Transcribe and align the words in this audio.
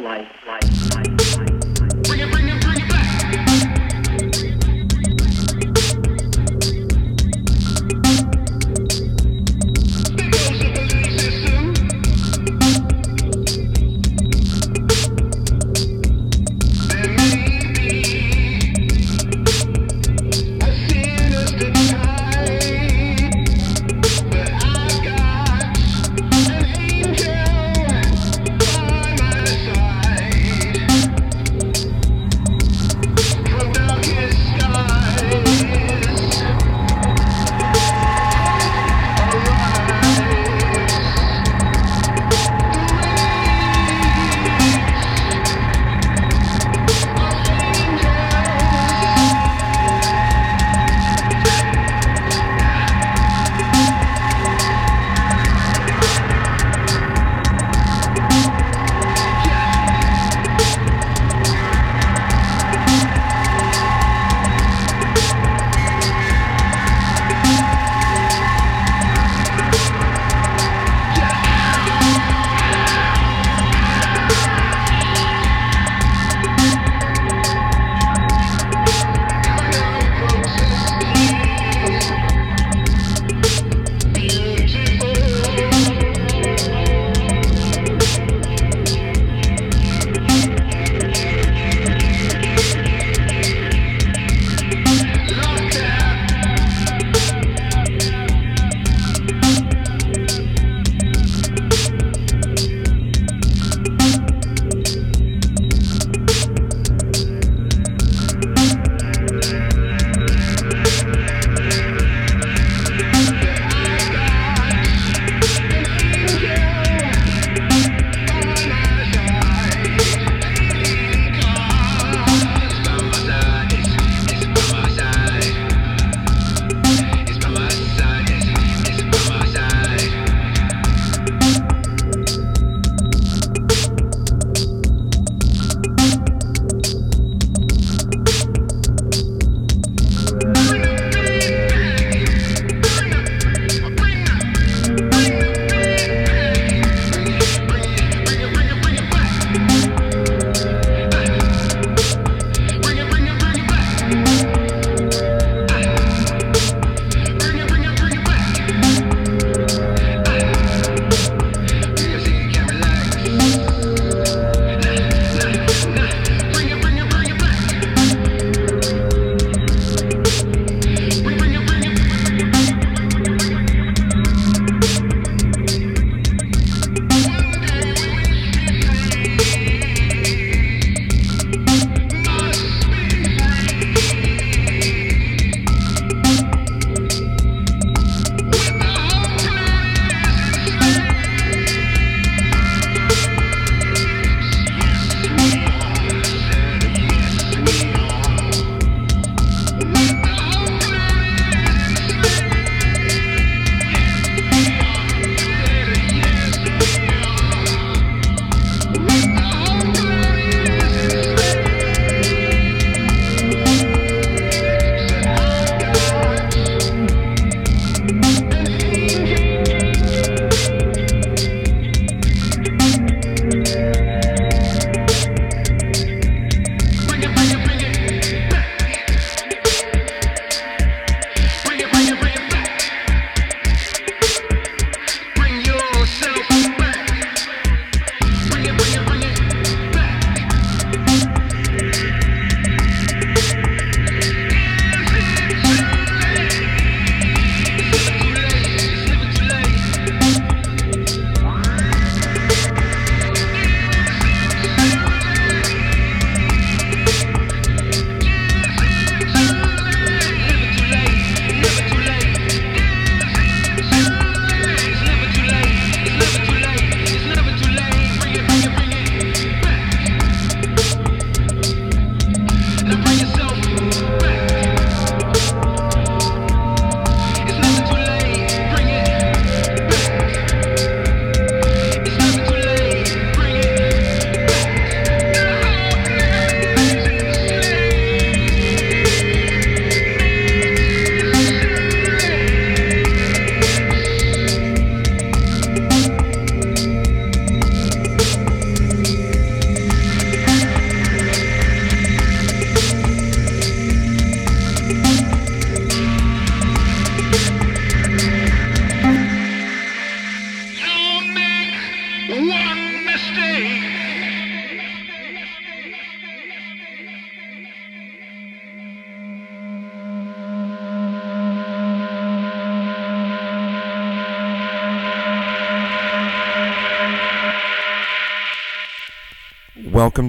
life, 0.00 0.46
life, 0.46 0.81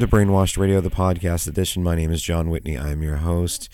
to 0.03 0.07
Brainwashed 0.09 0.57
Radio, 0.57 0.81
the 0.81 0.89
podcast 0.89 1.47
edition. 1.47 1.81
My 1.81 1.95
name 1.95 2.11
is 2.11 2.21
John 2.21 2.49
Whitney. 2.49 2.77
I'm 2.77 3.01
your 3.01 3.17
host, 3.17 3.69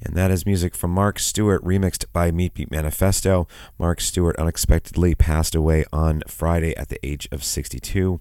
and 0.00 0.14
that 0.14 0.30
is 0.30 0.46
music 0.46 0.76
from 0.76 0.92
Mark 0.92 1.18
Stewart, 1.18 1.60
remixed 1.64 2.04
by 2.12 2.30
Meat 2.30 2.54
Beat 2.54 2.70
Manifesto. 2.70 3.48
Mark 3.80 4.00
Stewart 4.00 4.36
unexpectedly 4.36 5.16
passed 5.16 5.56
away 5.56 5.84
on 5.92 6.22
Friday 6.28 6.76
at 6.76 6.88
the 6.88 7.04
age 7.04 7.28
of 7.32 7.42
62. 7.42 8.20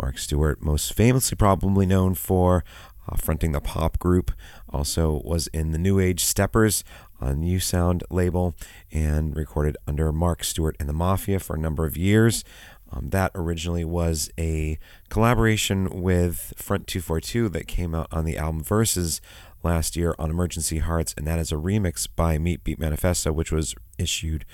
Mark 0.00 0.18
Stewart, 0.18 0.62
most 0.62 0.94
famously 0.94 1.34
probably 1.34 1.84
known 1.84 2.14
for 2.14 2.62
uh, 3.08 3.16
fronting 3.16 3.50
the 3.50 3.60
pop 3.60 3.98
group, 3.98 4.30
also 4.68 5.20
was 5.24 5.48
in 5.48 5.72
the 5.72 5.78
New 5.78 5.98
Age 5.98 6.24
Steppers 6.24 6.84
on 7.20 7.38
On-U 7.38 7.58
Sound 7.58 8.04
label 8.08 8.54
and 8.92 9.34
recorded 9.34 9.76
under 9.88 10.12
Mark 10.12 10.44
Stewart 10.44 10.76
and 10.78 10.88
the 10.88 10.92
Mafia 10.92 11.40
for 11.40 11.56
a 11.56 11.58
number 11.58 11.86
of 11.86 11.96
years. 11.96 12.44
Um, 12.90 13.10
that 13.10 13.32
originally 13.34 13.84
was 13.84 14.30
a 14.38 14.78
collaboration 15.08 16.02
with 16.02 16.52
Front 16.56 16.86
242 16.86 17.48
that 17.50 17.66
came 17.66 17.94
out 17.94 18.08
on 18.12 18.24
the 18.24 18.36
album 18.36 18.62
Verses 18.62 19.20
last 19.62 19.96
year 19.96 20.14
on 20.18 20.30
Emergency 20.30 20.78
Hearts, 20.78 21.14
and 21.16 21.26
that 21.26 21.38
is 21.38 21.50
a 21.50 21.56
remix 21.56 22.06
by 22.14 22.38
Meat 22.38 22.62
Beat 22.62 22.78
Manifesto, 22.78 23.32
which 23.32 23.50
was 23.50 23.74
issued 23.98 24.44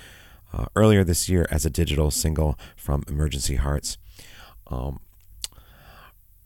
uh, 0.52 0.66
earlier 0.74 1.04
this 1.04 1.28
year 1.28 1.46
as 1.50 1.66
a 1.66 1.70
digital 1.70 2.10
single 2.10 2.58
from 2.76 3.04
Emergency 3.08 3.56
Hearts. 3.56 3.98
Um, 4.68 5.00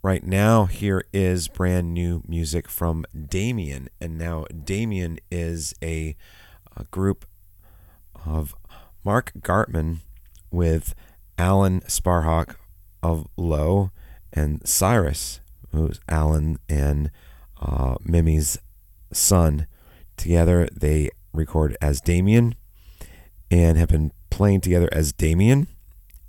right 0.02 0.24
now, 0.24 0.64
here 0.64 1.04
is 1.12 1.48
brand 1.48 1.94
new 1.94 2.22
music 2.26 2.68
from 2.68 3.04
Damien, 3.28 3.88
and 4.00 4.18
now 4.18 4.46
Damien 4.64 5.18
is 5.30 5.74
a, 5.82 6.16
a 6.76 6.84
group 6.84 7.26
of 8.26 8.54
Mark 9.04 9.32
Gartman 9.40 9.98
with 10.50 10.94
Alan 11.38 11.80
Sparhawk 11.82 12.56
of 13.02 13.26
Low 13.36 13.90
and 14.32 14.66
Cyrus, 14.66 15.40
who's 15.72 16.00
Alan 16.08 16.58
and 16.68 17.10
uh, 17.60 17.96
Mimi's 18.02 18.58
son. 19.12 19.66
Together, 20.16 20.68
they 20.72 21.10
record 21.32 21.76
as 21.80 22.00
Damien 22.00 22.54
and 23.50 23.76
have 23.78 23.88
been 23.88 24.12
playing 24.30 24.60
together 24.60 24.88
as 24.92 25.12
Damien 25.12 25.68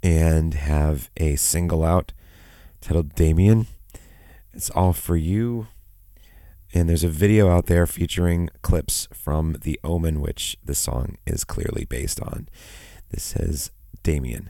and 0.04 0.54
have 0.54 1.10
a 1.18 1.36
single 1.36 1.84
out 1.84 2.14
titled 2.82 3.16
Damien. 3.16 3.68
It's 4.54 4.70
all 4.72 4.94
for 4.94 5.16
you. 5.16 5.68
And 6.74 6.90
there's 6.90 7.04
a 7.04 7.10
video 7.10 7.50
out 7.50 7.68
there 7.68 7.88
featuring 7.88 8.50
clips 8.62 9.08
from 9.14 9.58
The 9.62 9.80
Omen, 9.84 10.20
which 10.20 10.58
the 10.64 10.76
song 10.76 11.18
is 11.26 11.44
clearly 11.44 11.86
based 11.86 12.22
on. 12.22 12.50
This 13.12 13.24
says 13.24 13.72
Damien. 14.04 14.50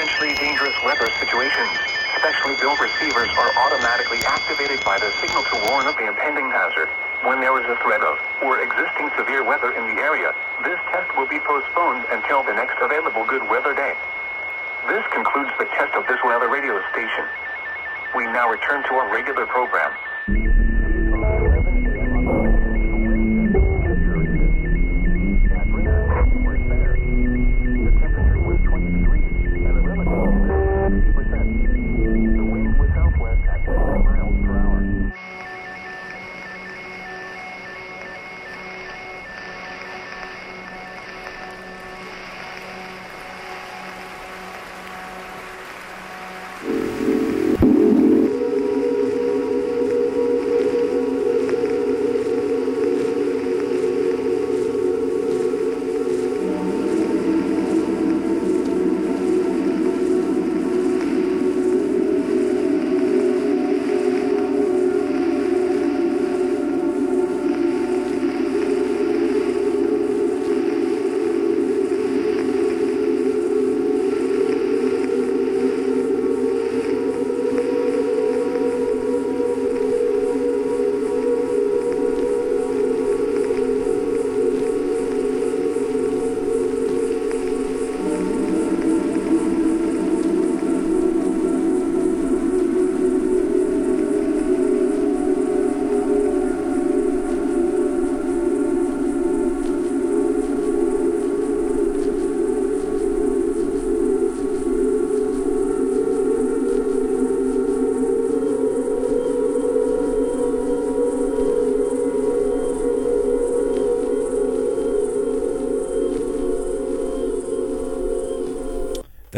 potentially 0.00 0.32
dangerous 0.40 0.72
weather 0.82 1.12
situations. 1.20 1.68
Specially 2.16 2.56
built 2.56 2.80
receivers 2.80 3.28
are 3.36 3.52
automatically 3.52 4.24
activated 4.24 4.80
by 4.82 4.96
the 4.96 5.12
signal 5.20 5.44
to 5.52 5.56
warn 5.68 5.86
of 5.86 5.94
the 6.00 6.08
impending 6.08 6.48
hazard. 6.48 6.88
When 7.20 7.38
there 7.40 7.52
is 7.60 7.68
a 7.68 7.76
threat 7.84 8.00
of 8.00 8.16
or 8.40 8.64
existing 8.64 9.10
severe 9.18 9.44
weather 9.44 9.76
in 9.76 9.84
the 9.94 10.00
area, 10.00 10.32
this 10.64 10.80
test 10.88 11.14
will 11.18 11.28
be 11.28 11.38
postponed 11.40 12.06
until 12.16 12.42
the 12.42 12.54
next 12.56 12.80
available 12.80 13.26
good 13.26 13.44
weather 13.44 13.74
day. 13.74 13.92
This 14.88 15.04
concludes 15.12 15.52
the 15.58 15.68
test 15.76 15.92
of 15.92 16.06
this 16.08 16.18
weather 16.24 16.48
radio 16.48 16.80
station. 16.88 17.28
We 18.16 18.24
now 18.24 18.48
return 18.48 18.82
to 18.88 18.94
our 18.96 19.12
regular 19.12 19.44
program. 19.44 19.92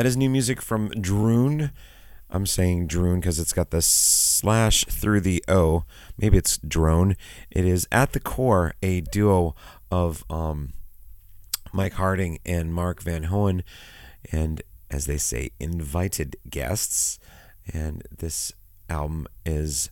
That 0.02 0.08
is 0.08 0.16
new 0.16 0.30
music 0.30 0.60
from 0.60 0.88
droone. 0.88 1.70
I'm 2.28 2.44
saying 2.44 2.88
droone 2.88 3.20
because 3.20 3.38
it's 3.38 3.52
got 3.52 3.70
the 3.70 3.80
slash 3.80 4.84
through 4.86 5.20
the 5.20 5.44
O. 5.46 5.84
Maybe 6.18 6.36
it's 6.36 6.58
drone. 6.58 7.14
It 7.52 7.64
is 7.64 7.86
at 7.92 8.12
the 8.12 8.18
core 8.18 8.74
a 8.82 9.02
duo 9.02 9.54
of 9.92 10.24
um, 10.28 10.72
Mike 11.72 11.92
Harding 11.92 12.40
and 12.44 12.74
Mark 12.74 13.00
Van 13.00 13.26
Hoen, 13.26 13.62
and 14.32 14.60
as 14.90 15.06
they 15.06 15.18
say, 15.18 15.52
invited 15.60 16.34
guests. 16.50 17.20
And 17.72 18.02
this 18.10 18.52
album 18.90 19.28
is 19.46 19.90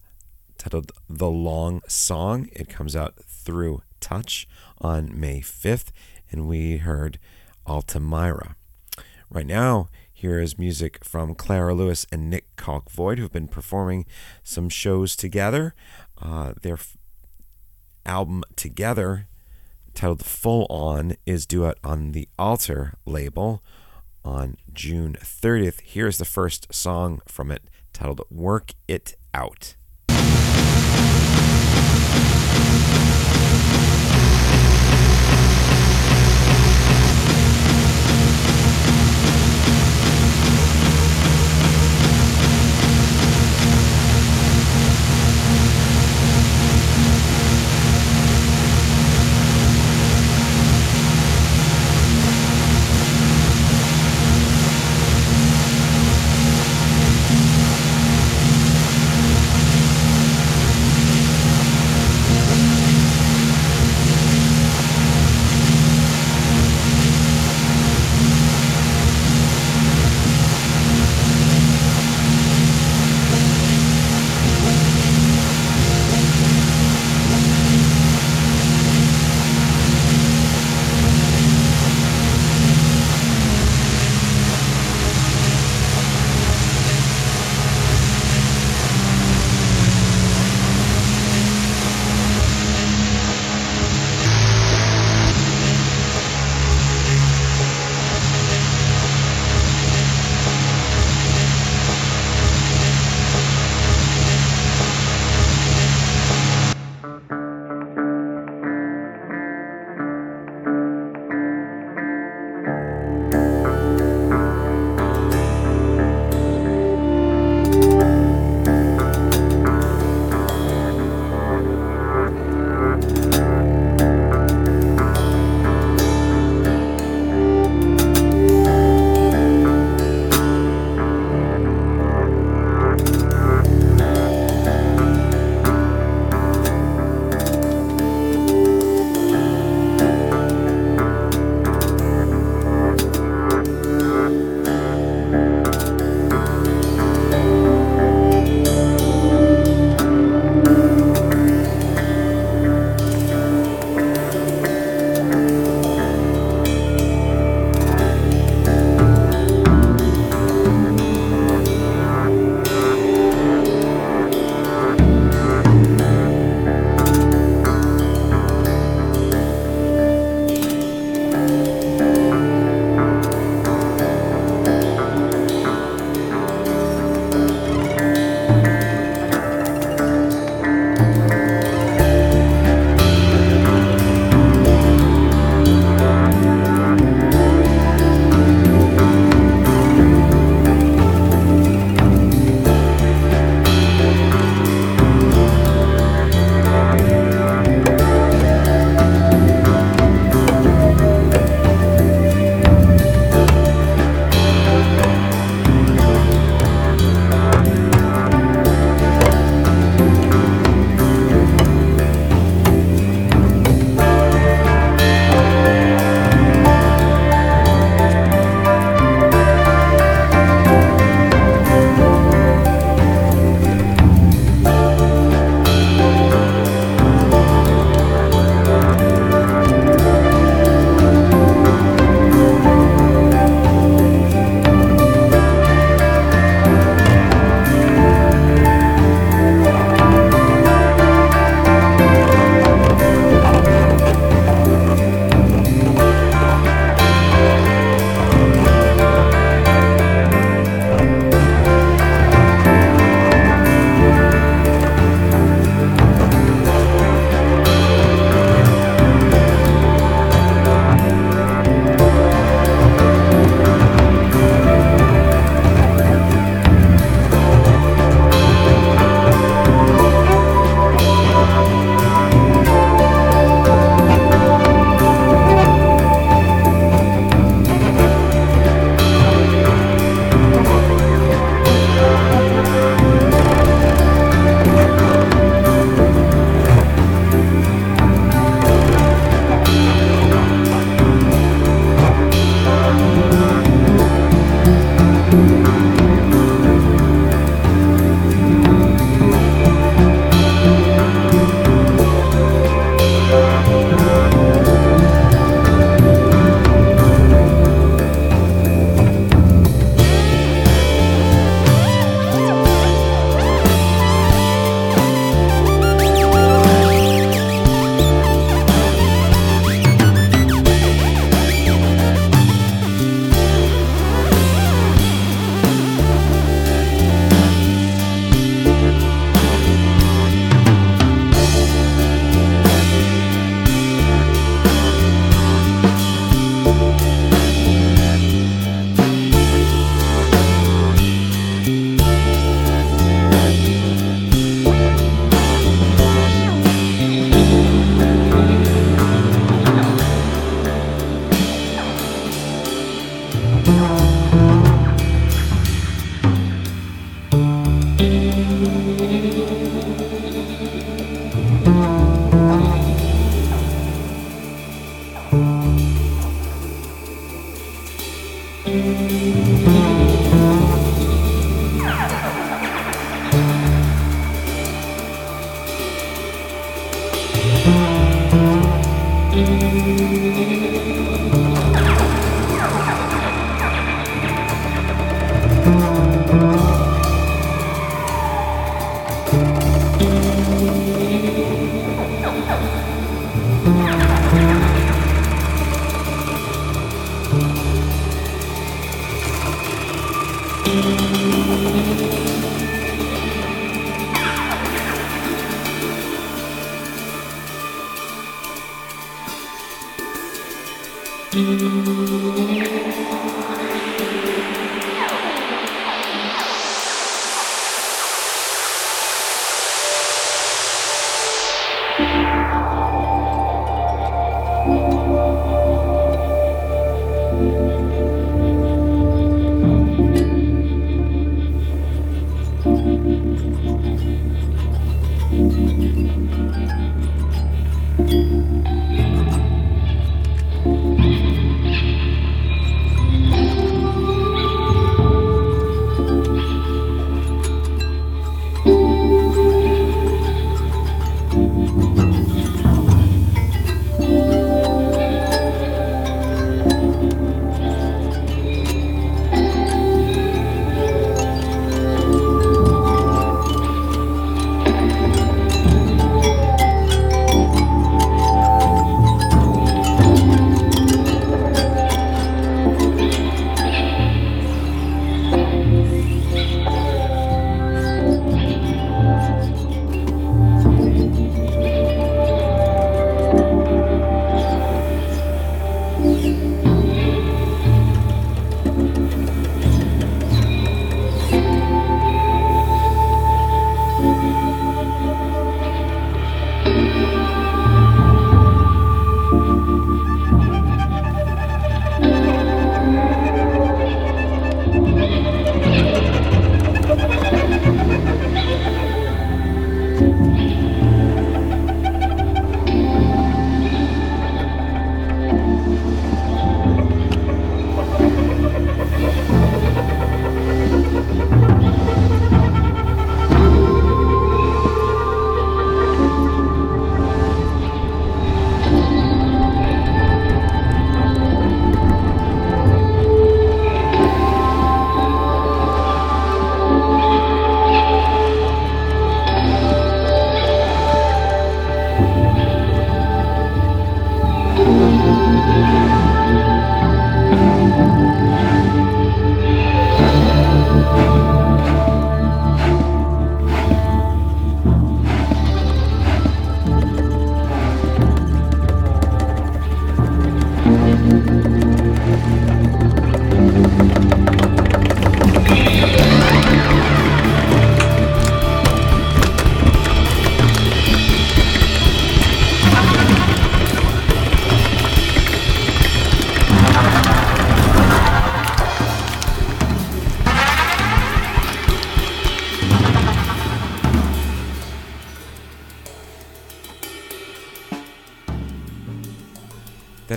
titled 0.58 0.90
The 1.08 1.30
Long 1.30 1.82
Song. 1.86 2.48
It 2.52 2.68
comes 2.68 2.96
out 2.96 3.14
through 3.28 3.82
Touch 4.00 4.48
on 4.80 5.12
May 5.14 5.40
5th, 5.40 5.92
and 6.32 6.48
we 6.48 6.78
heard 6.78 7.20
Altamira. 7.64 8.56
Right 9.32 9.46
now, 9.46 9.88
here 10.20 10.38
is 10.38 10.58
music 10.58 11.02
from 11.02 11.34
Klara 11.34 11.74
Lewis 11.74 12.06
and 12.12 12.28
Nik 12.28 12.54
Colk 12.56 12.90
Void, 12.90 13.18
who've 13.18 13.32
been 13.32 13.48
performing 13.48 14.04
some 14.42 14.68
shows 14.68 15.16
together. 15.16 15.74
Uh, 16.20 16.52
their 16.60 16.74
f- 16.74 16.98
album 18.04 18.42
together, 18.54 19.28
titled 19.94 20.22
Full 20.22 20.66
On, 20.68 21.16
is 21.24 21.46
due 21.46 21.64
out 21.64 21.78
on 21.82 22.12
the 22.12 22.28
Altar 22.38 22.98
label 23.06 23.64
on 24.22 24.58
June 24.70 25.16
30th. 25.18 25.80
Here's 25.80 26.18
the 26.18 26.26
first 26.26 26.66
song 26.70 27.22
from 27.26 27.50
it, 27.50 27.70
titled 27.94 28.20
Work 28.30 28.72
It 28.86 29.16
Out. 29.32 29.76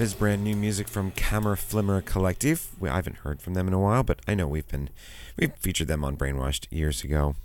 Is 0.03 0.13
brand 0.13 0.43
new 0.43 0.57
music 0.57 0.89
from 0.89 1.11
Kammerflimmer 1.13 2.01
Kollektief. 2.01 2.77
We, 2.77 2.89
I 2.89 2.95
haven't 2.95 3.19
heard 3.19 3.41
from 3.41 3.53
them 3.53 3.69
in 3.69 3.73
a 3.73 3.79
while, 3.79 4.03
but 4.03 4.19
I 4.27 4.35
know 4.35 4.49
we've 4.49 4.67
been 4.67 4.89
we've 5.37 5.53
featured 5.55 5.87
them 5.87 6.03
on 6.03 6.17
Brainwashed 6.17 6.67
years 6.69 7.05
ago. 7.05 7.35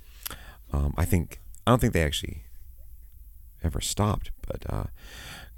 Um, 0.73 0.93
I 0.97 1.05
think 1.05 1.39
I 1.65 1.71
don't 1.71 1.79
think 1.79 1.93
they 1.93 2.03
actually 2.03 2.43
ever 3.63 3.81
stopped, 3.81 4.33
but 4.45 4.67
uh, 4.69 4.87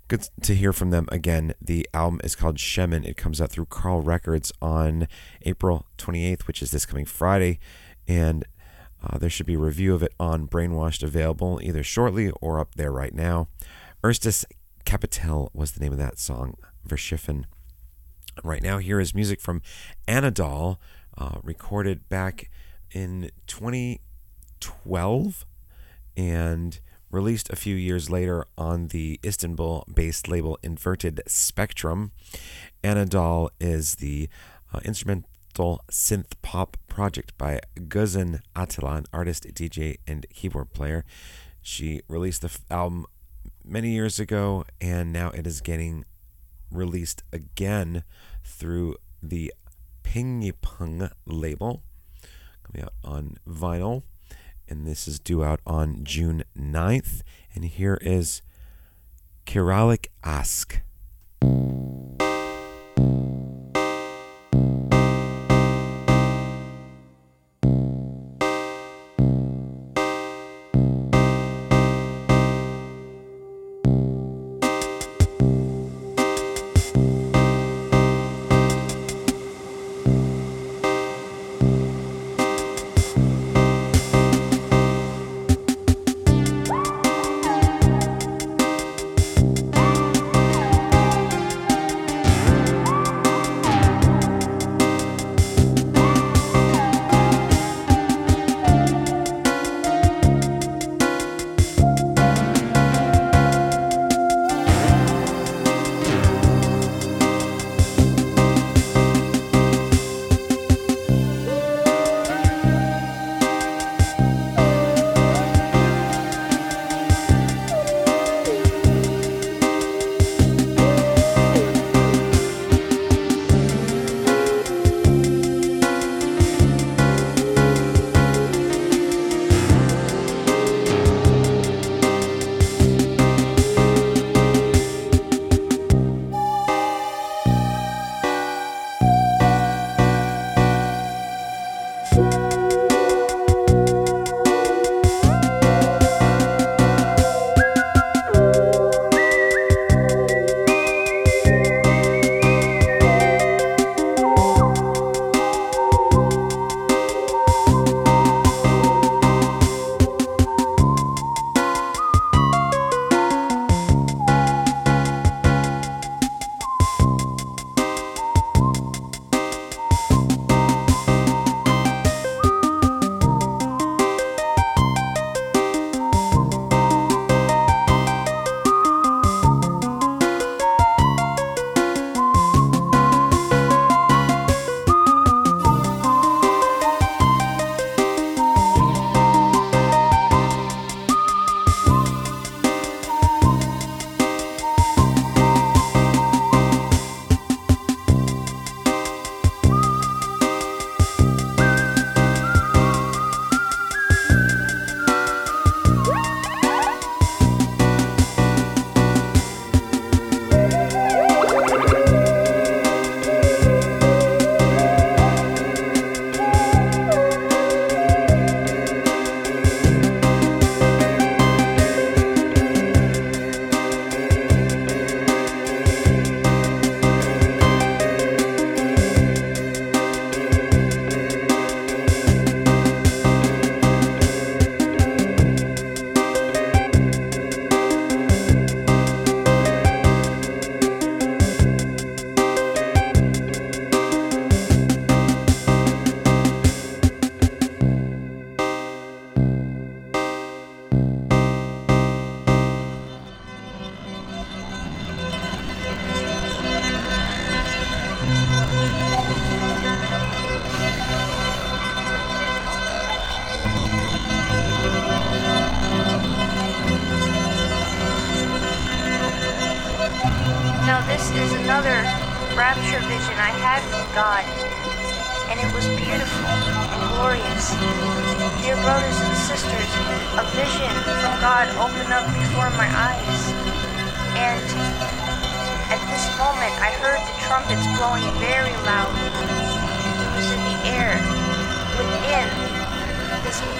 good 0.08 0.28
to 0.42 0.54
hear 0.54 0.74
from 0.74 0.90
them 0.90 1.06
again. 1.10 1.54
The 1.58 1.88
album 1.94 2.20
is 2.22 2.36
called 2.36 2.58
Schemen. 2.58 3.06
It 3.06 3.16
comes 3.16 3.40
out 3.40 3.50
through 3.50 3.66
Karlrecords 3.66 4.52
on 4.60 5.08
April 5.46 5.86
28th, 5.96 6.46
which 6.46 6.60
is 6.60 6.70
this 6.70 6.84
coming 6.84 7.06
Friday, 7.06 7.60
and 8.06 8.44
uh, 9.02 9.16
there 9.16 9.30
should 9.30 9.46
be 9.46 9.54
a 9.54 9.58
review 9.58 9.94
of 9.94 10.02
it 10.02 10.12
on 10.20 10.46
Brainwashed 10.46 11.02
available 11.02 11.60
either 11.62 11.82
shortly 11.82 12.30
or 12.42 12.60
up 12.60 12.74
there 12.74 12.92
right 12.92 13.14
now. 13.14 13.48
Erstes 14.04 14.44
Kapitel 14.84 15.48
was 15.54 15.72
the 15.72 15.80
name 15.80 15.92
of 15.92 15.98
that 15.98 16.18
song, 16.18 16.58
Verschliffen. 16.90 17.44
Right 18.42 18.62
now, 18.62 18.79
here 18.79 18.98
is 19.00 19.14
music 19.14 19.40
from 19.40 19.62
Anadol, 20.09 20.79
uh, 21.16 21.38
recorded 21.42 22.09
back 22.09 22.50
in 22.90 23.31
2012 23.46 25.46
and 26.16 26.81
released 27.11 27.50
a 27.50 27.57
few 27.57 27.76
years 27.76 28.11
later 28.11 28.44
on 28.59 28.88
the 28.88 29.20
Istanbul 29.24 29.85
based 29.92 30.29
label 30.29 30.59
Inverted 30.62 31.22
Spectrum. 31.26 32.12
Anadol 32.83 33.50
is 33.61 33.96
the 33.96 34.29
uh, 34.72 34.81
instrumental 34.85 35.83
synth 35.90 36.33
pop 36.42 36.76
project 36.88 37.37
by 37.38 37.61
Gözen 37.76 38.40
Atila, 38.57 38.98
an 38.98 39.07
artist, 39.12 39.46
DJ, 39.55 39.98
and 40.07 40.26
keyboard 40.31 40.72
player. 40.72 41.05
She 41.62 42.00
released 42.09 42.42
the 42.42 42.48
f- 42.48 42.61
album 42.70 43.07
many 43.64 43.90
years 43.90 44.18
ago, 44.18 44.64
and 44.81 45.12
now 45.12 45.31
it 45.31 45.46
is 45.46 45.61
getting 45.61 46.05
released 46.70 47.22
again 47.33 48.04
through 48.44 48.96
the 49.22 49.52
Pingipung 50.02 51.11
label, 51.26 51.83
coming 52.64 52.85
out 52.85 52.94
on 53.04 53.37
vinyl. 53.48 54.02
and 54.68 54.87
this 54.87 55.09
is 55.09 55.18
due 55.18 55.42
out 55.42 55.61
on 55.66 56.04
June 56.04 56.44
9th. 56.56 57.22
And 57.54 57.64
here 57.64 57.98
is 58.00 58.42
Kiralik 59.46 60.06
Ask. 60.22 60.80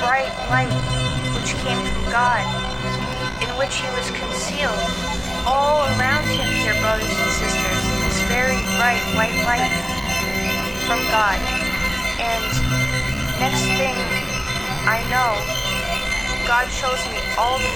Bright 0.01 0.33
light 0.53 0.73
which 1.37 1.55
came 1.64 1.81
from 1.81 2.05
God, 2.12 2.45
in 3.43 3.51
which 3.57 3.77
he 3.81 3.88
was 3.97 4.11
concealed 4.12 4.81
all 5.47 5.88
around 5.97 6.25
him, 6.29 6.49
dear 6.61 6.77
brothers 6.81 7.09
and 7.09 7.33
sisters, 7.33 7.81
this 8.05 8.21
very 8.29 8.61
bright 8.77 9.01
white 9.16 9.37
light 9.49 9.73
from 10.85 11.01
God. 11.09 11.38
And 12.21 12.45
next 13.40 13.64
thing 13.79 13.97
I 14.85 15.01
know, 15.09 15.38
God 16.47 16.69
shows 16.69 17.01
me 17.09 17.21
all 17.38 17.59
the 17.59 17.73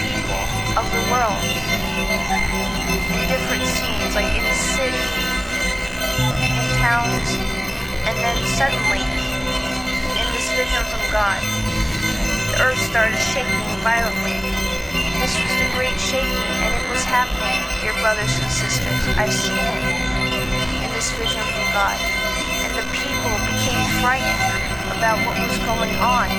people 0.00 0.44
of 0.80 0.86
the 0.88 1.02
world 1.12 1.40
in 3.12 3.28
different 3.28 3.64
scenes, 3.68 4.14
like 4.14 4.32
in 4.32 4.44
the 4.44 4.58
city, 4.76 5.04
in 6.40 6.64
towns, 6.80 7.28
and 8.06 8.16
then 8.18 8.36
suddenly, 8.56 9.23
vision 10.54 10.86
from 10.86 11.02
God, 11.10 11.42
the 12.54 12.62
earth 12.62 12.78
started 12.86 13.18
shaking 13.18 13.58
violently. 13.82 14.38
This 15.18 15.34
was 15.34 15.50
the 15.58 15.66
great 15.74 15.98
shaking, 15.98 16.30
and 16.62 16.70
it 16.78 16.86
was 16.94 17.02
happening, 17.02 17.58
dear 17.82 17.90
brothers 17.98 18.30
and 18.38 18.46
sisters. 18.46 19.02
I've 19.18 19.34
seen 19.34 19.58
it 19.58 19.82
in 20.78 20.90
this 20.94 21.10
vision 21.18 21.42
from 21.42 21.66
God. 21.74 21.98
And 22.62 22.70
the 22.78 22.86
people 22.94 23.34
became 23.50 23.82
frightened 23.98 24.94
about 24.94 25.18
what 25.26 25.34
was 25.42 25.58
going 25.66 25.90
on. 25.98 26.30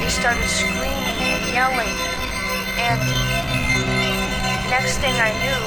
They 0.00 0.08
started 0.08 0.48
screaming 0.48 1.20
and 1.20 1.44
yelling. 1.52 1.96
And 2.80 3.04
next 4.72 4.96
thing 5.04 5.12
I 5.20 5.36
knew, 5.44 5.60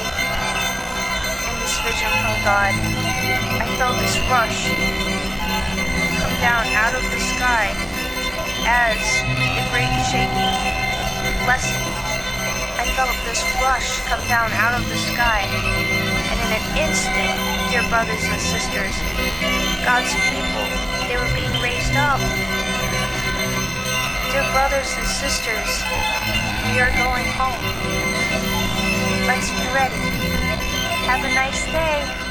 in 1.38 1.54
this 1.62 1.78
vision 1.86 2.10
from 2.18 2.34
God, 2.42 2.74
I 3.62 3.66
felt 3.78 3.94
this 4.02 4.18
rush 4.26 5.03
down 6.44 6.68
out 6.76 6.92
of 6.92 7.00
the 7.08 7.20
sky 7.40 7.72
as 8.68 9.00
the 9.56 9.64
great 9.72 9.88
shaking 10.12 10.60
blessing, 11.48 11.80
I 12.76 12.84
felt 12.92 13.16
this 13.24 13.40
rush 13.64 14.04
come 14.04 14.20
down 14.28 14.52
out 14.52 14.76
of 14.76 14.84
the 14.92 15.00
sky. 15.08 15.48
And 15.48 16.36
in 16.44 16.50
an 16.60 16.64
instant, 16.84 17.32
dear 17.72 17.80
brothers 17.88 18.20
and 18.28 18.36
sisters, 18.36 18.92
God's 19.88 20.12
people, 20.28 20.68
they 21.08 21.16
were 21.16 21.32
being 21.32 21.56
raised 21.64 21.96
up. 21.96 22.20
Dear 24.28 24.44
brothers 24.52 24.92
and 25.00 25.08
sisters, 25.08 25.80
we 26.68 26.76
are 26.76 26.92
going 27.00 27.24
home. 27.40 27.64
Let's 29.24 29.48
be 29.48 29.64
ready. 29.72 29.96
Have 31.08 31.24
a 31.24 31.32
nice 31.32 31.64
day. 31.72 32.23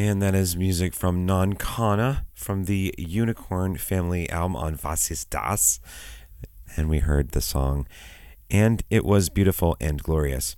And 0.00 0.22
that 0.22 0.34
is 0.34 0.56
music 0.56 0.94
from 0.94 1.26
Nonconnah 1.26 2.24
from 2.32 2.64
the 2.64 2.94
Unicorn 2.96 3.76
Family 3.76 4.30
album 4.30 4.56
on 4.56 4.78
Was 4.82 5.10
ist 5.10 5.28
das? 5.28 5.78
And 6.74 6.88
we 6.88 7.00
heard 7.00 7.32
the 7.32 7.42
song, 7.42 7.86
and 8.50 8.82
it 8.88 9.04
was 9.04 9.28
beautiful 9.28 9.76
and 9.78 10.02
glorious. 10.02 10.56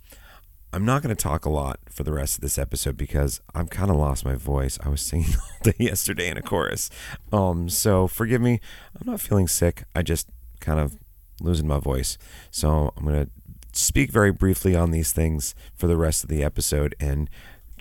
I'm 0.72 0.84
not 0.84 1.02
going 1.02 1.12
to 1.12 1.20
talk 1.20 1.44
a 1.44 1.50
lot 1.50 1.80
for 1.90 2.04
the 2.04 2.12
rest 2.12 2.36
of 2.36 2.42
this 2.42 2.56
episode 2.56 2.96
because 2.96 3.40
I've 3.52 3.68
kind 3.68 3.90
of 3.90 3.96
lost 3.96 4.24
my 4.24 4.36
voice. 4.36 4.78
I 4.80 4.88
was 4.88 5.00
singing 5.00 5.34
all 5.34 5.72
day 5.72 5.74
yesterday 5.76 6.28
in 6.28 6.38
a 6.38 6.42
chorus. 6.42 6.88
Um, 7.32 7.68
so 7.68 8.06
forgive 8.06 8.40
me. 8.40 8.60
I'm 8.94 9.10
not 9.10 9.20
feeling 9.20 9.48
sick. 9.48 9.82
I 9.92 10.02
just 10.02 10.28
kind 10.60 10.78
of 10.78 10.96
losing 11.40 11.66
my 11.66 11.80
voice. 11.80 12.16
So 12.52 12.92
I'm 12.96 13.04
going 13.04 13.26
to 13.26 13.30
speak 13.72 14.12
very 14.12 14.30
briefly 14.30 14.76
on 14.76 14.92
these 14.92 15.12
things 15.12 15.56
for 15.74 15.88
the 15.88 15.96
rest 15.96 16.22
of 16.22 16.28
the 16.28 16.44
episode 16.44 16.94
and 17.00 17.28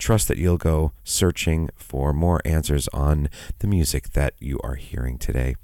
trust 0.02 0.26
that 0.26 0.36
you'll 0.36 0.58
go 0.58 0.92
searching 1.04 1.70
for 1.76 2.12
more 2.12 2.40
answers 2.44 2.88
on 2.88 3.28
the 3.60 3.68
music 3.68 4.10
that 4.10 4.34
you 4.40 4.58
are 4.64 4.74
hearing 4.74 5.16
today. 5.16 5.54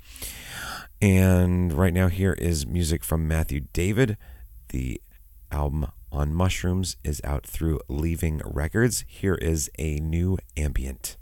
And 1.02 1.72
right 1.72 1.92
now, 1.92 2.06
here 2.06 2.34
is 2.34 2.64
music 2.64 3.02
from 3.02 3.26
Matthew 3.26 3.62
David. 3.72 4.16
The 4.68 5.02
album 5.50 5.86
on 6.12 6.32
mushrooms 6.32 6.96
is 7.02 7.20
out 7.24 7.44
through 7.44 7.80
Leaving 7.88 8.40
Records. 8.44 9.04
Here 9.08 9.34
is 9.34 9.70
a 9.76 9.96
new 9.96 10.38
ambient. 10.56 11.16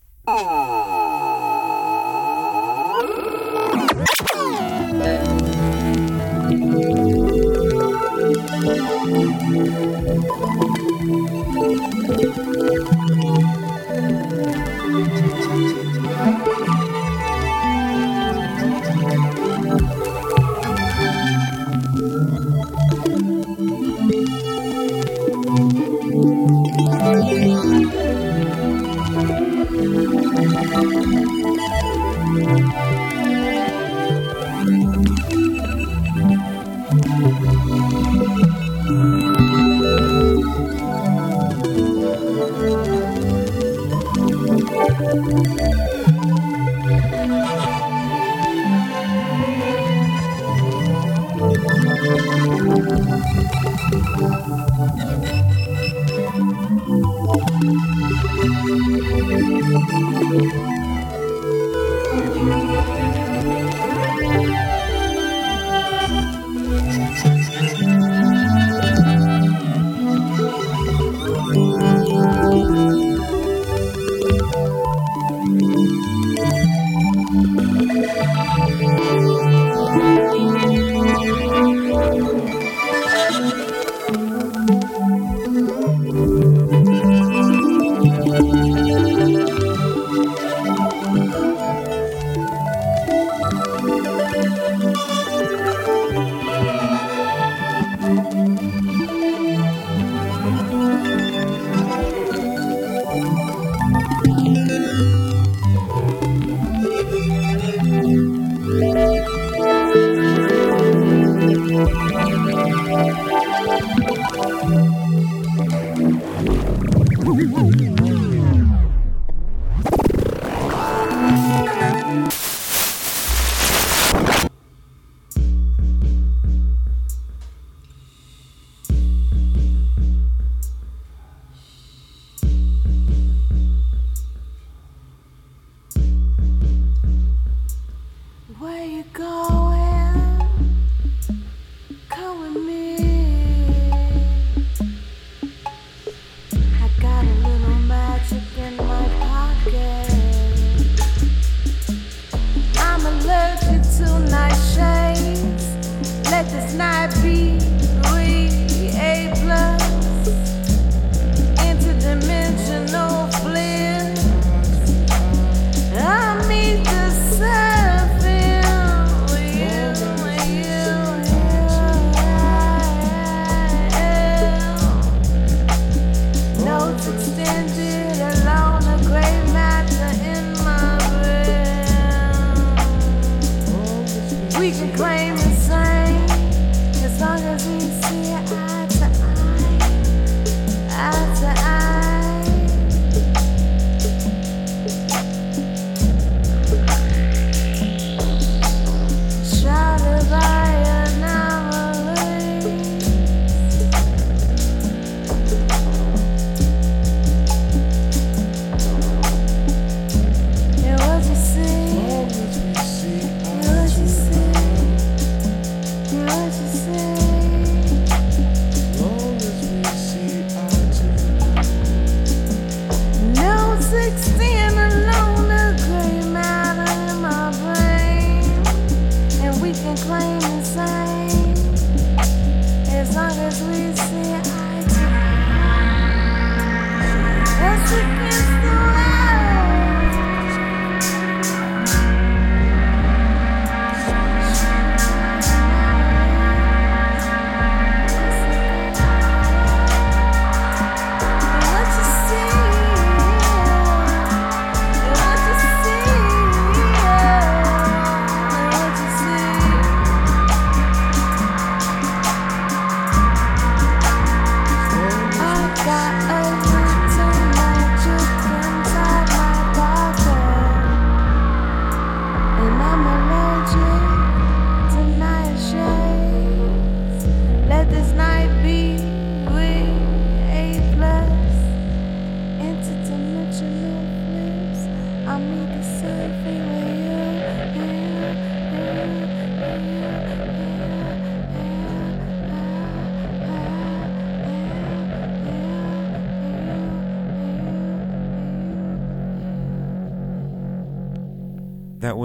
Where 138.59 138.87
you 138.87 139.05
go? 139.13 139.36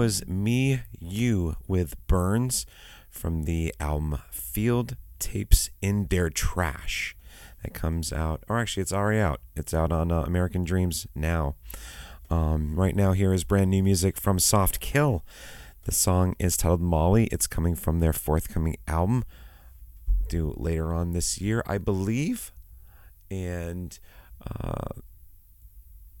Was 0.02 0.26
Me 0.26 0.80
You 0.98 1.54
with 1.68 1.94
Burns 2.08 2.66
from 3.08 3.44
the 3.44 3.72
album 3.78 4.18
Field 4.32 4.96
Tapes 5.20 5.70
in 5.80 6.08
Der 6.08 6.28
Trash. 6.28 7.14
That 7.62 7.72
comes 7.72 8.12
out, 8.12 8.42
or 8.48 8.58
actually, 8.58 8.80
it's 8.80 8.92
already 8.92 9.20
out. 9.20 9.40
It's 9.54 9.72
out 9.72 9.92
on 9.92 10.10
uh, 10.10 10.22
American 10.22 10.64
Dreams 10.64 11.06
now. 11.14 11.54
Um, 12.30 12.74
right 12.74 12.96
now, 12.96 13.12
here 13.12 13.32
is 13.32 13.44
brand 13.44 13.70
new 13.70 13.80
music 13.84 14.16
from 14.16 14.40
Soft 14.40 14.80
Kill. 14.80 15.24
The 15.84 15.92
song 15.92 16.34
is 16.40 16.56
titled 16.56 16.80
Molly. 16.80 17.26
It's 17.26 17.46
coming 17.46 17.76
from 17.76 18.00
their 18.00 18.12
forthcoming 18.12 18.78
album, 18.88 19.22
due 20.28 20.52
later 20.56 20.92
on 20.92 21.12
this 21.12 21.40
year, 21.40 21.62
I 21.64 21.78
believe. 21.78 22.50
And 23.30 23.96
uh, 24.44 25.00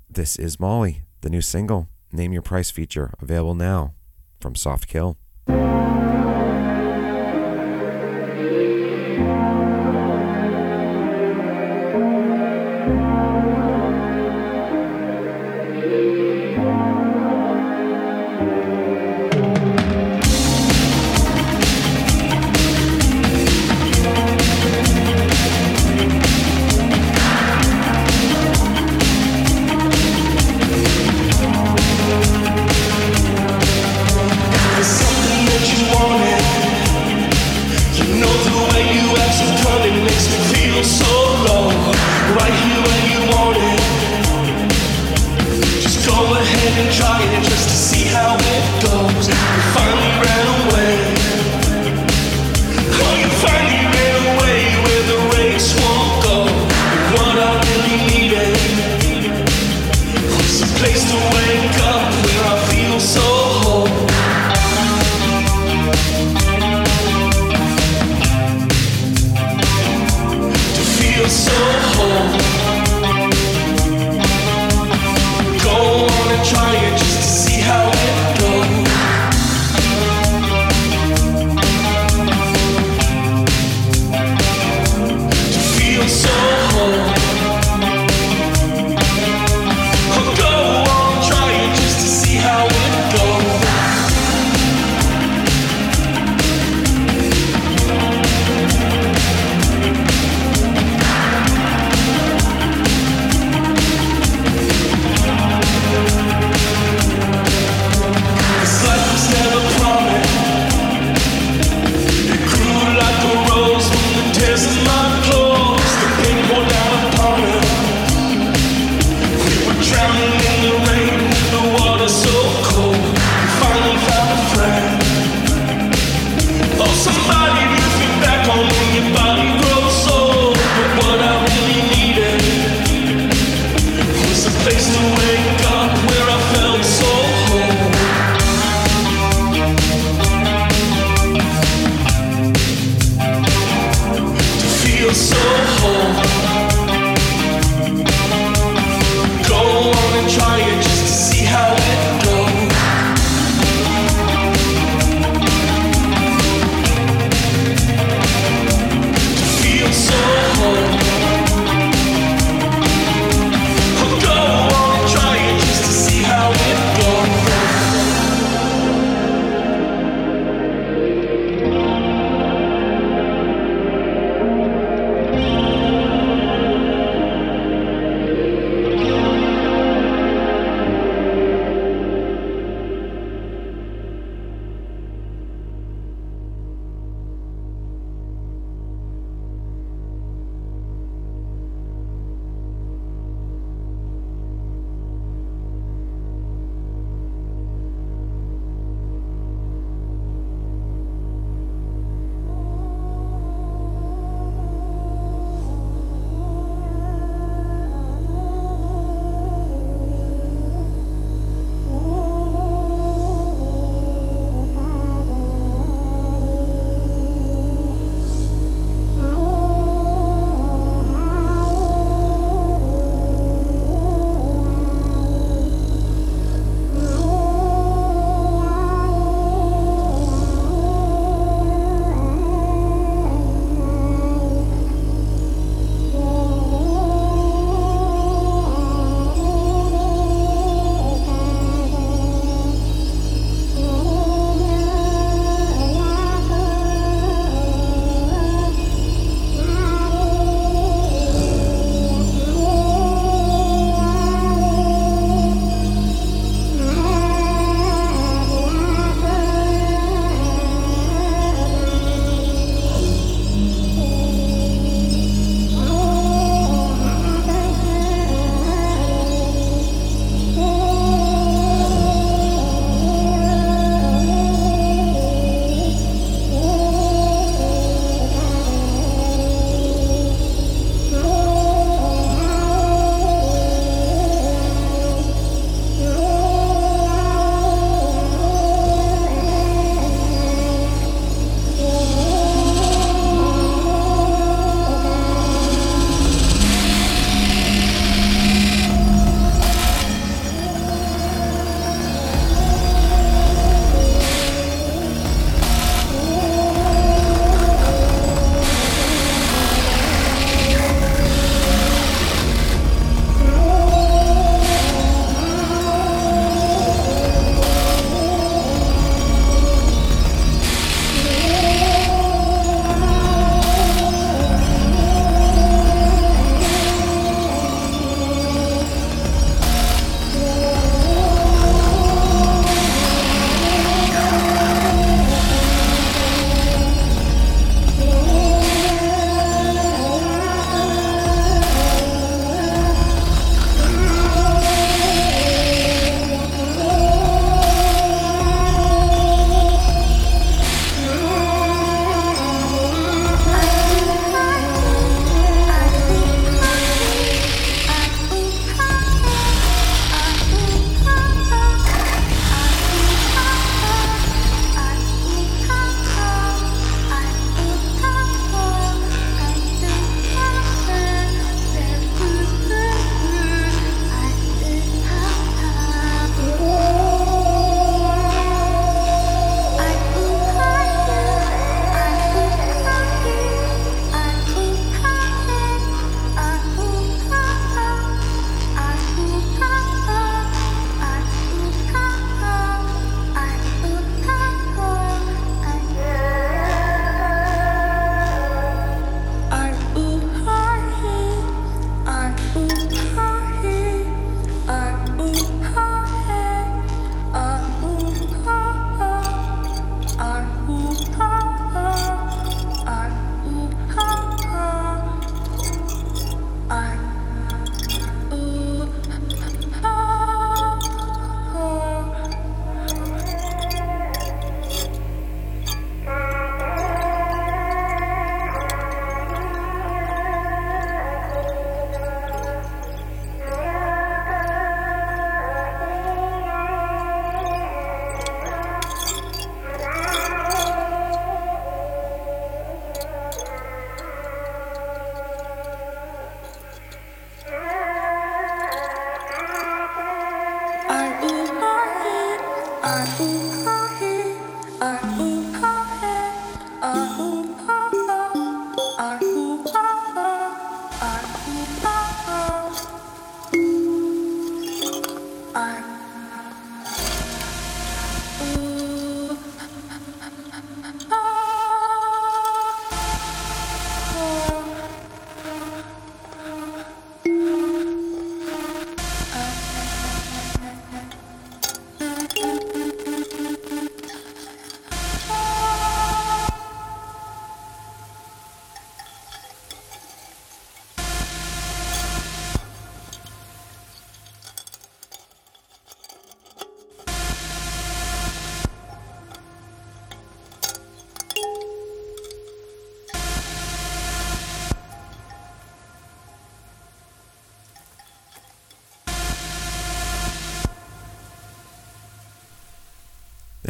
this 0.08 0.36
is 0.36 0.60
Molly, 0.60 1.02
the 1.22 1.30
new 1.30 1.40
single. 1.40 1.88
Name 2.12 2.32
Your 2.32 2.42
Price 2.42 2.70
feature, 2.70 3.14
available 3.20 3.54
now 3.54 3.94
from 4.40 4.54
Soft 4.54 4.86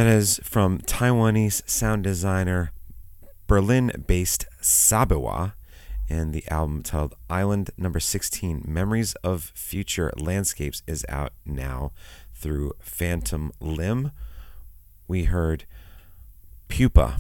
That 0.02 0.16
is 0.16 0.40
from 0.42 0.80
Taiwanese 0.80 1.62
sound 1.70 2.02
designer 2.02 2.72
Berlin 3.46 3.92
based 4.04 4.46
Sabiwa 4.60 5.52
and 6.10 6.32
the 6.32 6.42
album 6.48 6.82
titled 6.82 7.14
Island 7.30 7.70
Number 7.76 8.00
16 8.00 8.64
Memories 8.66 9.14
of 9.22 9.52
Future 9.54 10.12
Landscapes 10.16 10.82
is 10.88 11.06
out 11.08 11.30
now 11.46 11.92
through 12.34 12.72
Phantom 12.80 13.52
Limb. 13.60 14.10
We 15.06 15.22
heard 15.26 15.66
Pupa. 16.66 17.18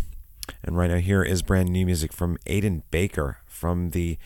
And 0.64 0.76
right 0.76 0.90
now, 0.90 0.96
here 0.98 1.22
is 1.22 1.40
brand 1.40 1.68
new 1.68 1.86
music 1.86 2.12
from 2.12 2.36
Aidan 2.48 2.82
Baker 2.90 3.38
from 3.46 3.90
the 3.90 4.18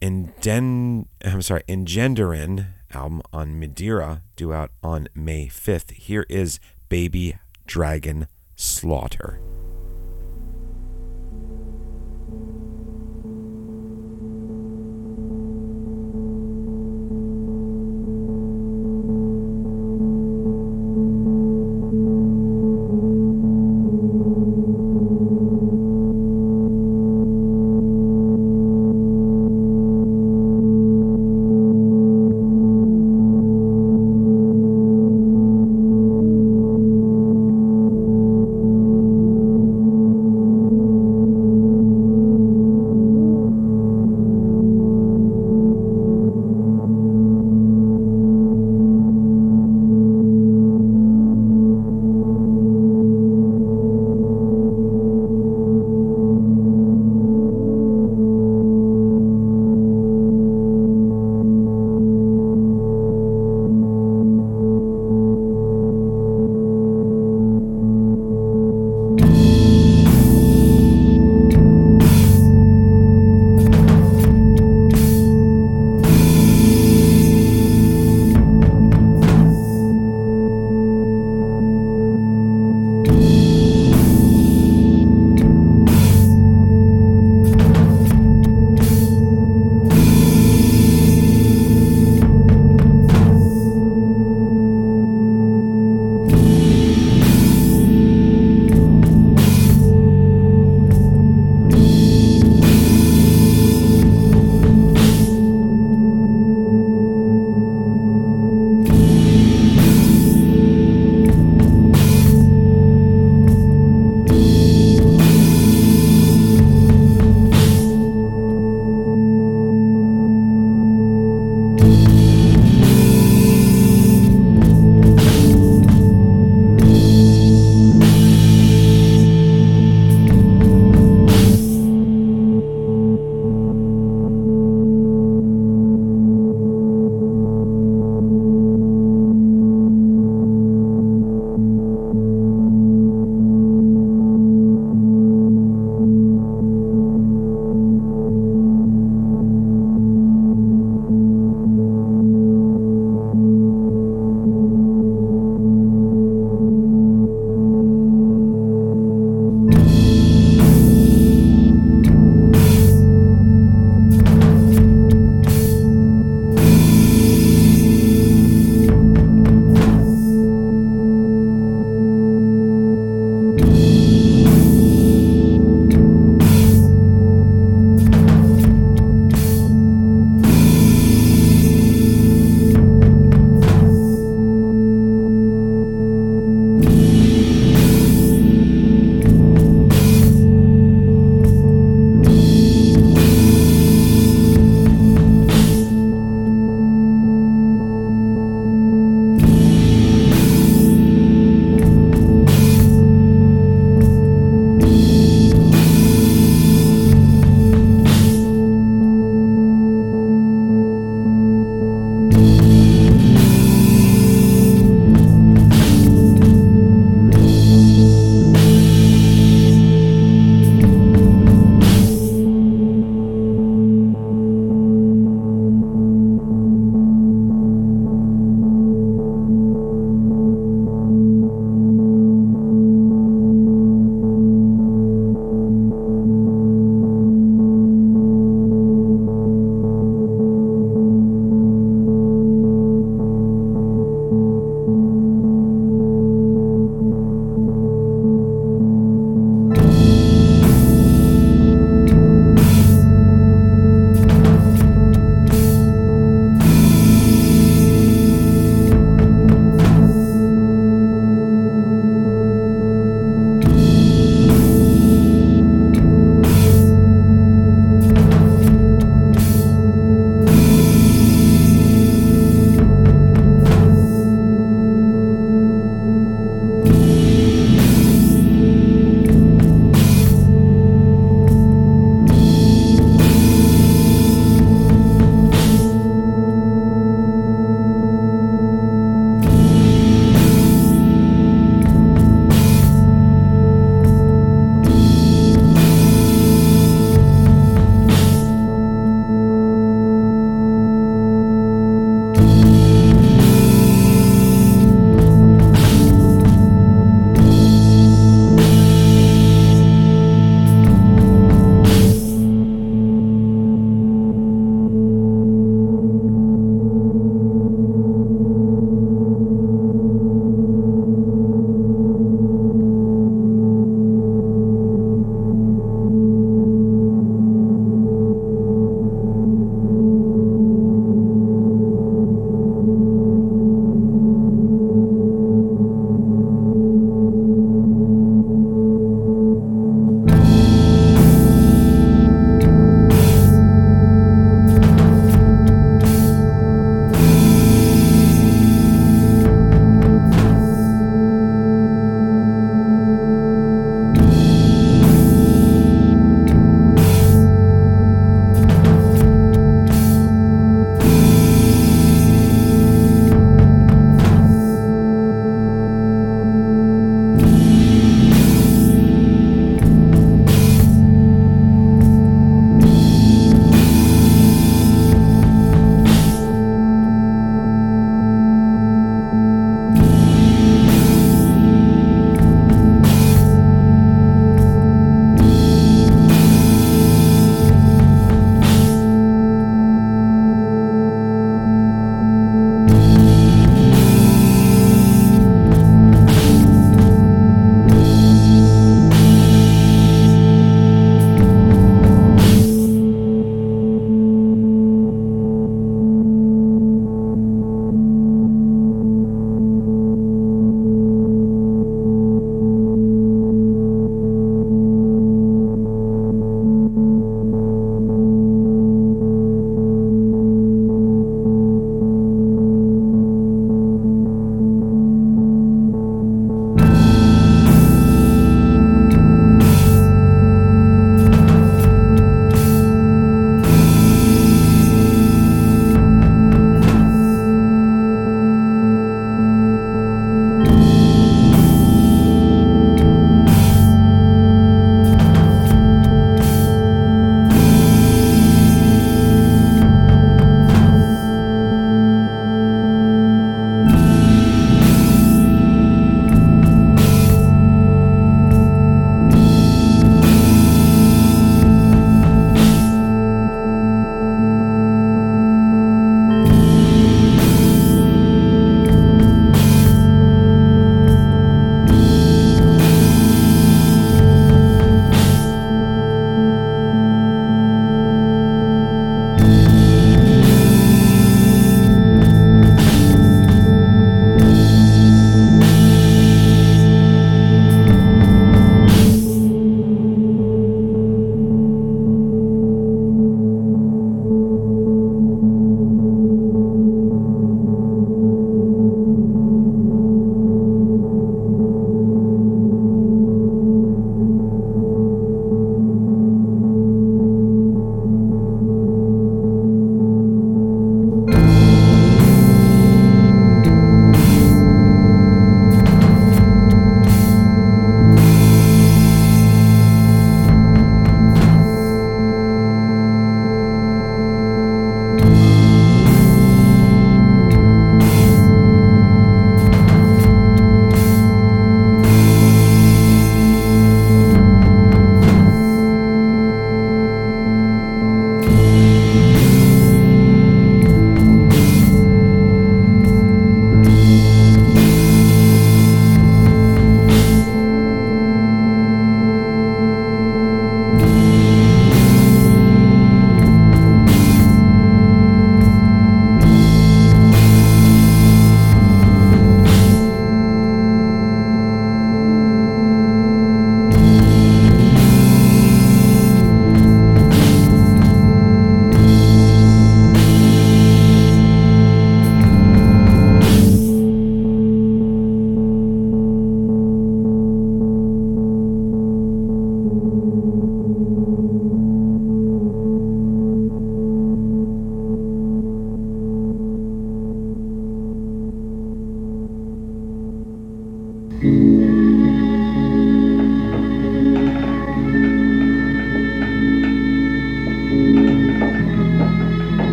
Inden, 0.00 1.06
I'm 1.24 1.42
sorry, 1.42 1.64
Engenderine 1.68 2.66
album 2.92 3.20
on 3.32 3.60
Midira, 3.60 4.20
due 4.36 4.52
out 4.52 4.70
on 4.80 5.08
May 5.12 5.48
5th. 5.48 5.90
Here 5.90 6.24
is 6.28 6.60
Baby 6.92 7.38
Dragon 7.66 8.28
Slaughter. 8.54 9.40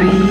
Three. 0.00 0.29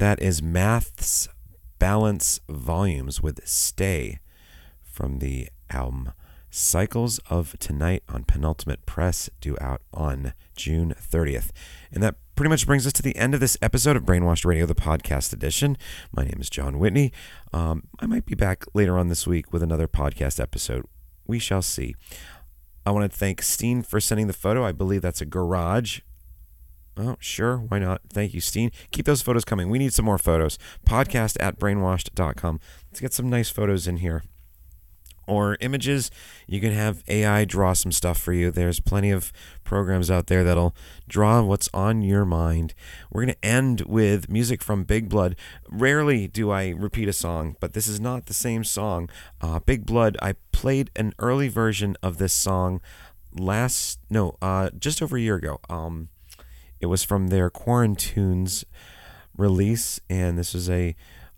And 0.00 0.06
that 0.06 0.22
is 0.22 0.40
Maths 0.40 1.28
Balance 1.78 2.40
Volumes 2.48 3.20
with 3.20 3.46
Stay 3.46 4.18
from 4.82 5.18
the 5.18 5.50
album 5.68 6.14
Cycles 6.48 7.18
of 7.28 7.54
Tonight 7.58 8.02
on 8.08 8.24
Penultimate 8.24 8.86
Press, 8.86 9.28
due 9.42 9.58
out 9.60 9.82
on 9.92 10.32
June 10.56 10.94
30th. 10.98 11.50
And 11.92 12.02
that 12.02 12.14
pretty 12.34 12.48
much 12.48 12.66
brings 12.66 12.86
us 12.86 12.94
to 12.94 13.02
the 13.02 13.14
end 13.14 13.34
of 13.34 13.40
this 13.40 13.58
episode 13.60 13.94
of 13.94 14.04
Brainwashed 14.04 14.46
Radio, 14.46 14.64
the 14.64 14.74
podcast 14.74 15.34
edition. 15.34 15.76
My 16.16 16.24
name 16.24 16.38
is 16.40 16.48
Jon 16.48 16.78
Whitney. 16.78 17.12
Um, 17.52 17.82
I 17.98 18.06
might 18.06 18.24
be 18.24 18.34
back 18.34 18.64
later 18.72 18.96
on 18.96 19.08
this 19.08 19.26
week 19.26 19.52
with 19.52 19.62
another 19.62 19.86
podcast 19.86 20.40
episode. 20.40 20.86
We 21.26 21.38
shall 21.38 21.60
see. 21.60 21.94
I 22.86 22.90
want 22.90 23.12
to 23.12 23.18
thank 23.18 23.42
Steen 23.42 23.82
for 23.82 24.00
sending 24.00 24.28
the 24.28 24.32
photo. 24.32 24.64
I 24.64 24.72
believe 24.72 25.02
that's 25.02 25.20
a 25.20 25.26
garage 25.26 26.00
Oh, 26.96 27.16
sure. 27.20 27.56
Why 27.56 27.78
not? 27.78 28.02
Thank 28.12 28.34
you, 28.34 28.40
Steen. 28.40 28.70
Keep 28.90 29.06
those 29.06 29.22
photos 29.22 29.44
coming. 29.44 29.70
We 29.70 29.78
need 29.78 29.92
some 29.92 30.04
more 30.04 30.18
photos. 30.18 30.58
Podcast 30.86 31.36
at 31.40 31.58
brainwashed.com. 31.58 32.60
Let's 32.90 33.00
get 33.00 33.14
some 33.14 33.30
nice 33.30 33.48
photos 33.48 33.86
in 33.86 33.98
here. 33.98 34.22
Or 35.26 35.56
images. 35.60 36.10
You 36.48 36.60
can 36.60 36.72
have 36.72 37.04
AI 37.06 37.44
draw 37.44 37.72
some 37.72 37.92
stuff 37.92 38.18
for 38.18 38.32
you. 38.32 38.50
There's 38.50 38.80
plenty 38.80 39.12
of 39.12 39.32
programs 39.62 40.10
out 40.10 40.26
there 40.26 40.42
that'll 40.42 40.74
draw 41.08 41.40
what's 41.42 41.68
on 41.72 42.02
your 42.02 42.24
mind. 42.24 42.74
We're 43.12 43.24
going 43.24 43.34
to 43.34 43.44
end 43.44 43.82
with 43.82 44.28
music 44.28 44.60
from 44.60 44.82
Big 44.82 45.08
Blood. 45.08 45.36
Rarely 45.68 46.26
do 46.26 46.50
I 46.50 46.70
repeat 46.70 47.08
a 47.08 47.12
song, 47.12 47.56
but 47.60 47.74
this 47.74 47.86
is 47.86 48.00
not 48.00 48.26
the 48.26 48.34
same 48.34 48.64
song. 48.64 49.08
Uh, 49.40 49.60
Big 49.60 49.86
Blood, 49.86 50.16
I 50.20 50.34
played 50.50 50.90
an 50.96 51.14
early 51.20 51.48
version 51.48 51.96
of 52.02 52.18
this 52.18 52.32
song 52.32 52.80
last, 53.32 54.00
no, 54.10 54.36
uh, 54.42 54.70
just 54.76 55.00
over 55.00 55.16
a 55.16 55.20
year 55.20 55.36
ago. 55.36 55.60
Um, 55.68 56.08
it 56.80 56.86
was 56.86 57.04
from 57.04 57.28
their 57.28 57.50
Quarantunes 57.50 58.64
release, 59.36 60.00
and 60.08 60.38
this 60.38 60.54
was 60.54 60.68
a 60.68 60.96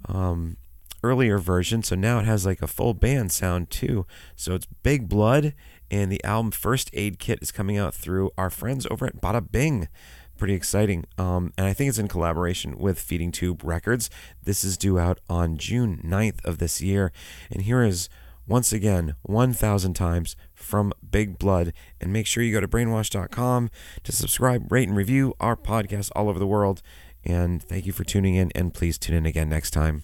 um, 0.09 0.57
earlier 1.03 1.39
version. 1.39 1.83
So 1.83 1.95
now 1.97 2.19
it 2.21 2.25
has 2.25 2.47
like 2.47 2.63
a 2.63 2.67
full 2.67 2.95
band 2.95 3.33
sound 3.33 3.71
too. 3.71 4.07
So 4.37 4.55
it's 4.55 4.67
Big 4.83 5.09
Blood, 5.09 5.55
and 5.91 6.11
the 6.11 6.23
album 6.25 6.51
First 6.51 6.91
Aid 6.93 7.19
Kit 7.19 7.41
is 7.43 7.53
coming 7.53 7.77
out 7.77 7.95
through 7.95 8.31
our 8.39 8.51
friends 8.51 8.87
over 8.91 9.07
at 9.07 9.21
Ba 9.21 9.33
Da 9.33 9.41
Bing. 9.41 9.89
Pretty 10.39 10.55
exciting. 10.55 11.05
Um, 11.19 11.53
and 11.57 11.67
I 11.67 11.73
think 11.73 11.89
it's 11.89 11.99
in 11.99 12.09
collaboration 12.09 12.79
with 12.79 12.99
Feeding 12.99 13.31
Tube 13.31 13.63
Records. 13.63 14.11
This 14.43 14.65
is 14.65 14.77
due 14.77 14.99
out 14.99 15.21
on 15.29 15.57
June 15.57 16.01
9th 16.05 16.45
of 16.45 16.59
this 16.59 16.81
year. 16.81 17.13
And 17.51 17.63
here 17.63 17.83
is 17.83 18.09
once 18.47 18.73
again 18.73 19.15
1000 19.23 19.95
times 19.95 20.37
from 20.55 20.93
Big 21.09 21.39
Blood. 21.39 21.73
And 22.01 22.13
make 22.13 22.27
sure 22.27 22.43
you 22.43 22.53
go 22.53 22.61
to 22.61 22.69
brainwash.com 22.69 23.71
to 24.03 24.13
subscribe, 24.13 24.71
rate, 24.71 24.89
and 24.89 24.97
review 24.97 25.35
our 25.41 25.57
podcast 25.57 26.11
all 26.15 26.29
over 26.29 26.39
the 26.39 26.47
world. 26.47 26.83
And 27.25 27.63
thank 27.63 27.87
you 27.87 27.93
for 27.93 28.05
tuning 28.05 28.35
in, 28.35 28.51
and 28.55 28.75
please 28.75 28.99
tune 28.99 29.17
in 29.17 29.27
again 29.27 29.49
next 29.49 29.71
time. 29.71 30.03